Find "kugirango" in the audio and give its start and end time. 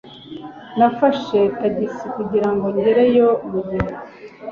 2.15-2.65